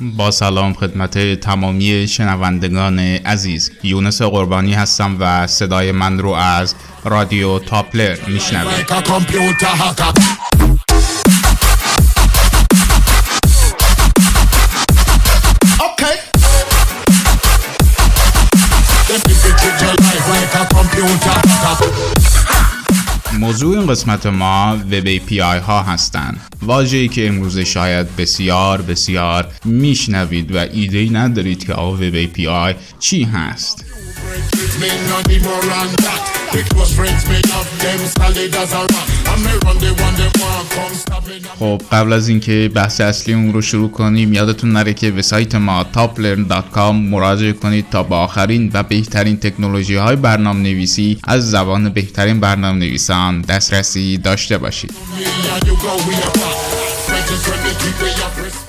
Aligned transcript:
با 0.00 0.30
سلام 0.30 0.72
خدمت 0.72 1.40
تمامی 1.40 2.08
شنوندگان 2.08 2.98
عزیز. 2.98 3.72
یونس 3.82 4.22
قربانی 4.22 4.74
هستم 4.74 5.16
و 5.20 5.46
صدای 5.46 5.92
من 5.92 6.18
رو 6.18 6.30
از 6.30 6.74
رادیو 7.04 7.58
تاپلر 7.58 8.16
میشنوید. 8.28 8.86
موضوع 23.54 23.78
این 23.78 23.86
قسمت 23.86 24.26
ما 24.26 24.76
وب 24.92 25.18
API 25.18 25.40
ها 25.40 25.82
هستند 25.82 26.40
واژه‌ای 26.62 27.08
که 27.08 27.28
امروز 27.28 27.58
شاید 27.58 28.16
بسیار 28.16 28.82
بسیار 28.82 29.48
میشنوید 29.64 30.54
و 30.54 30.58
ایده 30.58 30.98
ای 30.98 31.10
ندارید 31.10 31.66
که 31.66 31.72
آقا 31.72 31.92
وب 31.92 32.24
API 32.26 32.74
چی 32.98 33.24
هست. 33.24 33.84
خب 41.58 41.82
قبل 41.92 42.12
از 42.12 42.28
اینکه 42.28 42.70
بحث 42.74 43.00
اصلی 43.00 43.34
اون 43.34 43.52
رو 43.52 43.62
شروع 43.62 43.90
کنیم 43.90 44.32
یادتون 44.32 44.72
نره 44.72 44.94
که 44.94 45.10
به 45.10 45.22
سایت 45.22 45.54
ما 45.54 45.86
toplearn.com 45.94 46.94
مراجعه 47.10 47.52
کنید 47.52 47.86
تا 47.90 48.02
با 48.02 48.18
آخرین 48.18 48.70
و 48.74 48.82
بهترین 48.82 49.36
تکنولوژی 49.36 49.94
های 49.94 50.16
برنامه 50.16 50.60
نویسی 50.60 51.18
از 51.24 51.50
زبان 51.50 51.88
بهترین 51.88 52.40
برنامه 52.40 52.78
نویسان 52.78 53.40
دسترسی 53.40 54.18
داشته 54.18 54.58
باشید. 54.58 54.94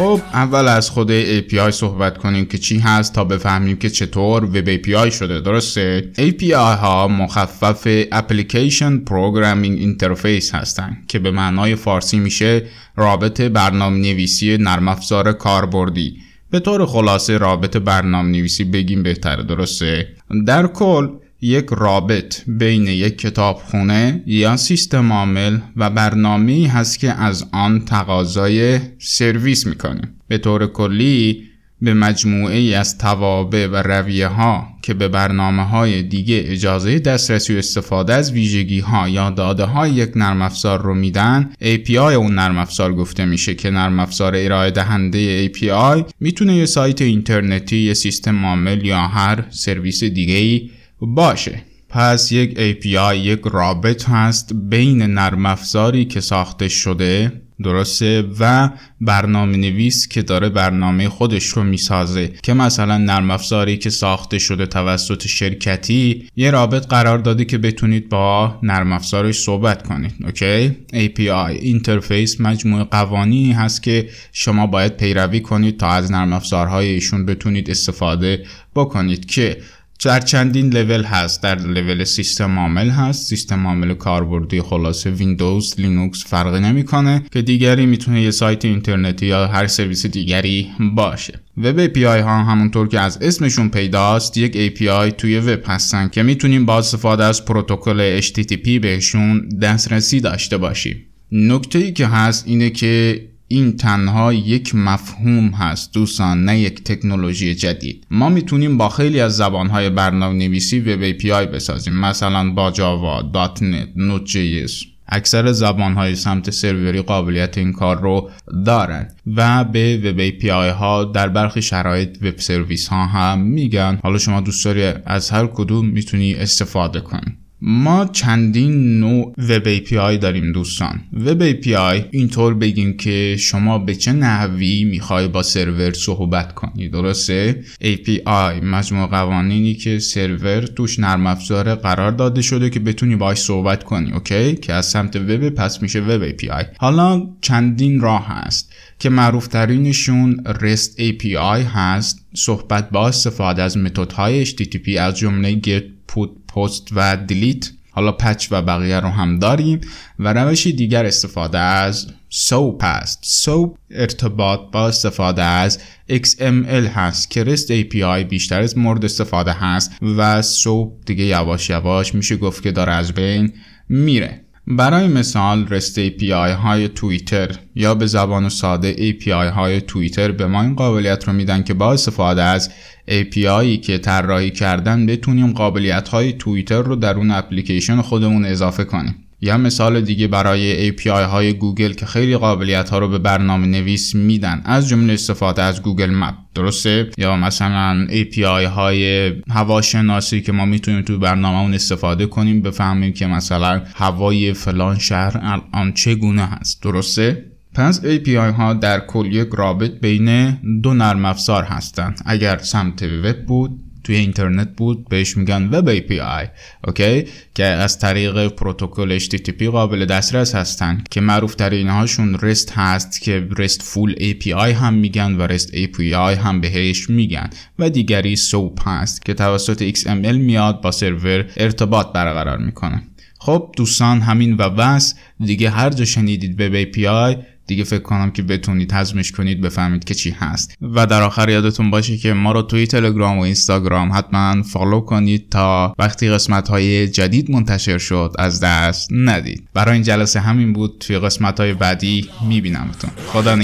خب 0.00 0.20
اول 0.32 0.68
از 0.68 0.90
خود 0.90 1.40
API 1.40 1.70
صحبت 1.70 2.18
کنیم 2.18 2.46
که 2.46 2.58
چی 2.58 2.78
هست 2.78 3.14
تا 3.14 3.24
بفهمیم 3.24 3.76
که 3.76 3.90
چطور 3.90 4.44
وب 4.44 4.76
API 4.76 5.10
شده 5.10 5.40
درسته؟ 5.40 6.10
API 6.18 6.52
ها 6.52 7.08
مخفف 7.08 8.04
Application 8.04 9.04
Programming 9.10 9.82
Interface 9.82 10.54
هستند 10.54 11.04
که 11.08 11.18
به 11.18 11.30
معنای 11.30 11.74
فارسی 11.74 12.18
میشه 12.18 12.62
رابط 12.96 13.40
برنامه 13.40 13.98
نویسی 13.98 14.56
نرم 14.56 14.88
افزار 14.88 15.32
کاربردی. 15.32 16.16
به 16.50 16.60
طور 16.60 16.86
خلاصه 16.86 17.38
رابط 17.38 17.76
برنامه 17.76 18.28
نویسی 18.28 18.64
بگیم 18.64 19.02
بهتره 19.02 19.42
درسته؟ 19.42 20.08
در 20.46 20.66
کل 20.66 21.08
یک 21.42 21.66
رابط 21.70 22.40
بین 22.46 22.86
یک 22.86 23.18
کتابخونه 23.18 24.22
یا 24.26 24.56
سیستم 24.56 25.12
عامل 25.12 25.58
و 25.76 25.90
برنامه 25.90 26.68
هست 26.68 26.98
که 26.98 27.12
از 27.12 27.46
آن 27.52 27.84
تقاضای 27.84 28.78
سرویس 28.98 29.66
می‌کنه. 29.66 30.00
به 30.28 30.38
طور 30.38 30.66
کلی 30.66 31.42
به 31.82 31.94
مجموعه 31.94 32.56
ای 32.56 32.74
از 32.74 32.98
توابع 32.98 33.66
و 33.66 33.76
رویه 33.76 34.26
ها 34.26 34.68
که 34.82 34.94
به 34.94 35.08
برنامه 35.08 35.62
های 35.62 36.02
دیگه 36.02 36.42
اجازه 36.46 36.98
دسترسی 36.98 37.54
و 37.54 37.58
استفاده 37.58 38.14
از 38.14 38.32
ویژگی 38.32 38.80
ها 38.80 39.08
یا 39.08 39.30
داده 39.30 39.64
های 39.64 39.90
یک 39.90 40.16
نرم 40.16 40.42
افزار 40.42 40.82
رو 40.82 40.94
میدن 40.94 41.50
API 41.62 41.96
اون 41.96 42.34
نرم 42.34 42.58
افزار 42.58 42.94
گفته 42.94 43.24
میشه 43.24 43.54
که 43.54 43.70
نرم 43.70 44.00
افزار 44.00 44.32
ارائه 44.36 44.70
دهنده 44.70 45.48
API 45.48 46.04
می‌تونه 46.20 46.56
یه 46.56 46.66
سایت 46.66 47.02
اینترنتی، 47.02 47.76
یه 47.76 47.94
سیستم 47.94 48.46
عامل 48.46 48.84
یا 48.84 48.98
هر 48.98 49.44
سرویس 49.50 50.04
دیگه 50.04 50.34
ای 50.34 50.70
باشه. 51.00 51.62
پس 51.88 52.32
یک 52.32 52.58
API 52.58 53.14
یک 53.14 53.40
رابط 53.44 54.08
هست 54.08 54.52
بین 54.54 55.02
نرم 55.02 55.46
افزاری 55.46 56.04
که 56.04 56.20
ساخته 56.20 56.68
شده 56.68 57.32
درسته؟ 57.62 58.24
و 58.40 58.70
برنامه 59.00 59.56
نویس 59.56 60.08
که 60.08 60.22
داره 60.22 60.48
برنامه 60.48 61.08
خودش 61.08 61.46
رو 61.46 61.62
می‌سازه. 61.64 62.32
که 62.42 62.52
مثلا 62.52 62.98
نرم 62.98 63.30
افزاری 63.30 63.76
که 63.76 63.90
ساخته 63.90 64.38
شده 64.38 64.66
توسط 64.66 65.26
شرکتی 65.26 66.28
یه 66.36 66.50
رابط 66.50 66.86
قرار 66.86 67.18
داده 67.18 67.44
که 67.44 67.58
بتونید 67.58 68.08
با 68.08 68.58
نرم 68.62 68.92
افزارش 68.92 69.38
صحبت 69.38 69.86
کنید. 69.86 70.14
OK؟ 70.24 70.76
API 70.92 71.50
interface 71.50 72.40
مجموعه 72.40 72.84
قوانینی 72.84 73.52
هست 73.52 73.82
که 73.82 74.08
شما 74.32 74.66
باید 74.66 74.96
پیروی 74.96 75.40
کنید 75.40 75.80
تا 75.80 75.88
از 75.88 76.12
نرم 76.12 76.32
افزارهای 76.32 76.88
ایشون 76.88 77.26
بتونید 77.26 77.70
استفاده 77.70 78.44
بکنید 78.74 79.26
که 79.26 79.56
در 80.04 80.20
چندین 80.20 80.70
لول 80.70 81.04
هست. 81.04 81.42
در 81.42 81.58
لول 81.58 82.04
سیستم 82.04 82.58
عامل 82.58 82.90
هست. 82.90 83.28
سیستم 83.28 83.66
عامل 83.66 83.94
کاربردی 83.94 84.60
خلاصه 84.60 85.10
ویندوز 85.10 85.74
لینوکس 85.78 86.24
فرقی 86.26 86.60
نمی‌کنه 86.60 87.22
که 87.32 87.42
دیگری 87.42 87.86
می‌تونه 87.86 88.22
یه 88.22 88.30
سایت 88.30 88.64
اینترنتی 88.64 89.26
یا 89.26 89.46
هر 89.46 89.66
سرویس 89.66 90.06
دیگری 90.06 90.70
باشه. 90.94 91.40
Web 91.56 91.86
API 91.86 92.22
ها 92.22 92.44
همونطور 92.44 92.88
که 92.88 93.00
از 93.00 93.18
اسمشون 93.22 93.68
پیداست 93.68 94.36
یک 94.36 94.76
API 94.76 95.14
توی 95.18 95.38
وب 95.38 95.62
هستن 95.66 96.08
که 96.08 96.22
می‌تونیم 96.22 96.66
با 96.66 96.78
استفاده 96.78 97.24
از 97.24 97.44
پروتکل 97.44 98.20
HTTP 98.20 98.68
بهشون 98.68 99.48
دسترسی 99.48 100.20
داشته 100.20 100.56
باشیم. 100.56 101.06
نکته 101.32 101.78
ای 101.78 101.92
که 101.92 102.06
هست 102.06 102.44
اینه 102.48 102.70
که 102.70 103.24
این 103.52 103.76
تنها 103.76 104.32
یک 104.32 104.74
مفهوم 104.74 105.48
هست 105.48 105.94
دوستان 105.94 106.44
نه 106.44 106.58
یک 106.58 106.84
تکنولوژی 106.84 107.54
جدید. 107.54 108.06
ما 108.10 108.28
می‌تونیم 108.28 108.78
با 108.78 108.88
خیلی 108.88 109.20
از 109.20 109.36
زبانهای 109.36 109.90
برنامه 109.90 110.34
نویسی 110.38 110.80
Web 110.80 111.12
API 111.12 111.46
بسازیم. 111.54 111.94
مثلا 111.94 112.50
با 112.50 112.70
جاوا، 112.70 113.32
.NET، 113.56 113.98
Node.js 113.98 114.86
اکثر 115.08 115.52
زبانهای 115.52 116.14
سمت 116.16 116.50
سروری 116.50 117.02
قابلیت 117.02 117.58
این 117.58 117.72
کار 117.72 118.00
رو 118.00 118.30
دارن 118.66 119.08
و 119.36 119.64
به 119.64 120.00
وب 120.04 120.30
API 120.30 120.74
ها 120.78 121.04
در 121.04 121.28
برخی 121.28 121.62
شرایط 121.62 122.18
وب 122.22 122.38
سرویس 122.38 122.88
ها 122.88 123.06
هم 123.06 123.40
میگن. 123.40 123.98
حالا 124.02 124.18
شما 124.18 124.40
دوست 124.40 124.64
داری 124.64 124.92
از 125.06 125.30
هر 125.30 125.46
کدوم 125.46 125.86
می‌تونی 125.86 126.34
استفاده 126.34 127.00
کنی. 127.00 127.36
ما 127.62 128.06
چندین 128.12 129.00
نوع 129.00 129.34
وب 129.38 129.78
API 129.78 130.18
داریم 130.18 130.52
دوستان. 130.52 131.00
وب 131.12 131.52
API 131.52 132.04
اینطور 132.10 132.54
بگیم 132.54 132.96
که 132.96 133.36
شما 133.38 133.78
به 133.78 133.94
چه 133.94 134.12
نحوی 134.12 134.84
می‌خوای 134.84 135.28
با 135.28 135.42
سرور 135.42 135.92
صحبت 135.92 136.54
کنی 136.54 136.88
درسته؟ 136.88 137.64
API 137.82 138.62
مجموع 138.62 139.06
قوانینی 139.06 139.74
که 139.74 139.98
سرور 139.98 140.60
توش 140.60 140.98
نرم 140.98 141.26
افزار 141.26 141.74
قرار 141.74 142.12
داده 142.12 142.42
شده 142.42 142.70
که 142.70 142.80
بتونی 142.80 143.16
باش 143.16 143.38
صحبت 143.38 143.84
کنی 143.84 144.12
اوکی؟ 144.12 144.54
که 144.54 144.72
از 144.72 144.86
سمت 144.86 145.16
وب 145.16 145.48
پس 145.48 145.82
میشه 145.82 146.00
وب 146.00 146.30
API 146.30 146.64
حالا 146.78 147.28
چندین 147.40 148.00
راه 148.00 148.26
هست 148.28 148.72
که 148.98 149.08
معروف 149.08 149.48
ترینشون 149.48 150.44
REST 150.46 150.98
API 150.98 151.64
هست. 151.74 152.26
صحبت 152.34 152.90
با 152.90 153.08
استفاده 153.08 153.62
از 153.62 153.76
متدهای 153.76 154.46
HTTP 154.46 154.88
از 154.88 155.18
جمله 155.18 155.60
get 155.60 155.82
put 156.12 156.30
پست 156.54 156.88
و 156.92 157.16
دیلیت 157.16 157.70
حالا 157.90 158.12
پچ 158.12 158.48
و 158.50 158.62
بقیه 158.62 159.00
رو 159.00 159.08
هم 159.08 159.38
داریم 159.38 159.80
و 160.18 160.32
روش 160.32 160.66
دیگر 160.66 161.06
استفاده 161.06 161.58
از 161.58 162.06
سوپ 162.28 162.84
هست 162.84 163.18
سوپ 163.22 163.76
ارتباط 163.90 164.60
با 164.72 164.88
استفاده 164.88 165.42
از 165.42 165.78
XML 166.10 166.88
هست. 166.94 167.30
که 167.30 167.44
REST 167.44 167.68
API 167.68 168.24
بیشتر 168.28 168.60
از 168.60 168.78
مورد 168.78 169.04
استفاده 169.04 169.52
هست 169.52 169.92
و 170.02 170.42
سوپ 170.42 170.92
دیگه 171.06 171.24
یواش 171.24 171.70
یواش 171.70 172.14
میشه 172.14 172.36
گفت 172.36 172.62
که 172.62 172.72
داره 172.72 172.92
از 172.92 173.12
بین 173.12 173.52
میره. 173.88 174.40
برای 174.70 175.08
مثال 175.08 175.66
REST 175.66 175.94
API 175.94 176.54
های 176.62 176.88
توییتر 176.88 177.56
یا 177.74 177.94
به 177.94 178.06
زبان 178.06 178.48
ساده 178.48 178.94
API 178.94 179.28
های 179.28 179.80
توییتر 179.80 180.32
به 180.32 180.46
ما 180.46 180.62
این 180.62 180.74
قابلیت 180.74 181.28
رو 181.28 181.32
میدن 181.32 181.62
که 181.62 181.74
با 181.74 181.92
استفاده 181.92 182.42
از 182.42 182.70
API 183.08 183.80
که 183.82 183.98
طراحی 183.98 184.50
کردن 184.50 185.06
بتونیم 185.06 185.52
قابلیت 185.52 186.08
های 186.08 186.32
توییتر 186.32 186.82
رو 186.82 186.96
در 186.96 187.14
اون 187.14 187.30
اپلیکیشن 187.30 188.00
خودمون 188.00 188.44
اضافه 188.44 188.84
کنیم. 188.84 189.29
یا 189.40 189.58
مثال 189.58 190.00
دیگه 190.00 190.26
برای 190.26 190.92
API 190.92 191.06
های 191.06 191.52
گوگل 191.52 191.92
که 191.92 192.06
خیلی 192.06 192.36
قابلیت 192.36 192.90
ها 192.90 192.98
رو 192.98 193.08
به 193.08 193.18
برنامه 193.18 193.66
نویس 193.66 194.14
میدن. 194.14 194.62
از 194.64 194.88
جمله 194.88 195.12
استفاده 195.12 195.62
از 195.62 195.82
گوگل 195.82 196.10
مپ. 196.10 196.34
درسته؟ 196.54 197.10
یا 197.18 197.36
مثلا 197.36 198.06
API 198.10 198.64
های 198.64 199.32
هواشناسی 199.50 200.40
که 200.40 200.52
ما 200.52 200.64
می‌تونیم 200.64 201.02
تو 201.02 201.18
برنامه 201.18 201.74
استفاده 201.74 202.26
کنیم 202.26 202.62
بفهمیم 202.62 203.12
که 203.12 203.26
مثلا 203.26 203.82
هوای 203.94 204.52
فلان 204.52 204.98
شهر 204.98 205.40
الان 205.42 205.92
چگونه 205.92 206.46
هست. 206.46 206.82
درسته؟ 206.82 207.44
پس 207.74 208.00
API 208.00 208.54
ها 208.56 208.74
در 208.74 209.00
کل 209.00 209.26
یک 209.26 209.48
رابط 209.52 209.90
بین 209.90 210.58
دو 210.82 210.94
نرم 210.94 211.24
افزار 211.24 211.64
هستند. 211.64 212.20
اگر 212.26 212.58
سمت 212.58 213.02
وب 213.02 213.46
بود 213.46 213.89
توی 214.10 214.18
اینترنت 214.18 214.76
بود 214.76 215.08
بهش 215.08 215.36
میگن 215.36 215.68
وب 215.72 215.98
API 215.98 216.48
اوکی؟ 216.86 217.24
که 217.54 217.64
از 217.64 217.98
طریق 217.98 218.48
پروتکل 218.48 219.18
HTTP 219.18 219.62
قابل 219.62 220.04
دسترس 220.04 220.54
هستن 220.54 221.04
که 221.10 221.20
معروف 221.20 221.54
ترین 221.54 221.88
هاشون 221.88 222.38
REST 222.38 222.72
هست 222.72 223.20
که 223.20 223.48
REST 223.50 223.82
فول 223.82 224.14
API 224.14 224.72
هم 224.72 224.94
میگن 224.94 225.34
و 225.34 225.48
REST 225.48 225.68
API 225.68 226.12
هم 226.12 226.60
بهش 226.60 227.10
میگن. 227.10 227.50
و 227.78 227.90
دیگری 227.90 228.36
SOAP 228.36 228.82
هست 228.86 229.24
که 229.24 229.34
توسط 229.34 229.94
XML 229.94 230.34
میاد 230.34 230.80
با 230.80 230.90
سرور 230.90 231.44
ارتباط 231.56 232.12
برقرار 232.12 232.58
می‌کنه. 232.58 233.02
خب 233.38 233.74
دوستان 233.76 234.20
همین 234.20 234.56
و 234.58 234.70
بس 234.70 235.14
دیگه 235.44 235.70
هر 235.70 235.90
جا 235.90 236.04
شنیدید 236.04 236.60
وب 236.60 236.84
API 236.84 237.36
دیگه 237.70 237.84
فکر 237.84 238.02
کنم 238.02 238.30
که 238.30 238.42
بتونید 238.42 238.92
هضمش 238.92 239.32
کنید 239.32 239.60
بفهمید 239.60 240.04
که 240.04 240.14
چی 240.14 240.30
هست. 240.30 240.74
و 240.94 241.06
در 241.06 241.22
آخر 241.22 241.48
یادتون 241.48 241.90
باشه 241.90 242.16
که 242.16 242.32
ما 242.32 242.52
رو 242.52 242.62
توی 242.62 242.86
تلگرام 242.86 243.38
و 243.38 243.40
اینستاگرام 243.40 244.12
حتما 244.12 244.62
فالو 244.62 245.00
کنید 245.00 245.48
تا 245.50 245.94
وقتی 245.98 246.30
قسمت 246.30 246.68
های 246.68 247.08
جدید 247.08 247.50
منتشر 247.50 247.98
شد 247.98 248.34
از 248.38 248.60
دست 248.60 249.08
ندید. 249.12 249.68
برای 249.74 249.94
این 249.94 250.02
جلسه 250.02 250.40
همین 250.40 250.72
بود. 250.72 250.96
توی 251.00 251.18
قسمت 251.18 251.60
های 251.60 251.74
بعدی 251.74 252.30
میبینمتون. 252.48 253.10
خدا 253.26 253.56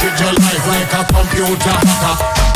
treat 0.00 0.18
your 0.18 1.04
computer. 1.04 2.49